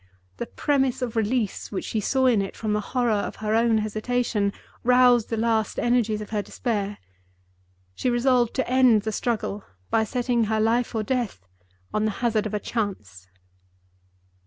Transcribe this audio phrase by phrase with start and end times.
[0.37, 3.77] The promise of release which she saw in it from the horror of her own
[3.77, 6.97] hesitation roused the last energies of her despair.
[7.93, 11.45] She resolved to end the struggle by setting her life or death
[11.93, 13.27] on the hazard of a chance.